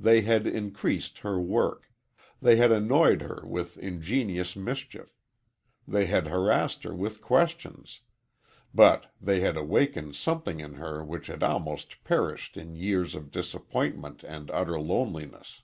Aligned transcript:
They 0.00 0.22
had 0.22 0.46
increased 0.46 1.18
her 1.18 1.38
work; 1.38 1.90
they 2.40 2.56
had 2.56 2.72
annoyed 2.72 3.20
her 3.20 3.42
with 3.46 3.76
ingenious 3.76 4.56
mischief; 4.56 5.20
they 5.86 6.06
had 6.06 6.28
harassed 6.28 6.84
her 6.84 6.94
with 6.94 7.20
questions, 7.20 8.00
but 8.72 9.12
they 9.20 9.40
had 9.40 9.58
awakened 9.58 10.16
something 10.16 10.58
in 10.58 10.76
her 10.76 11.04
which 11.04 11.26
had 11.26 11.42
almost 11.42 12.02
perished 12.02 12.56
in 12.56 12.76
years 12.76 13.14
of 13.14 13.30
disappointment 13.30 14.22
and 14.24 14.50
utter 14.52 14.80
loneliness. 14.80 15.60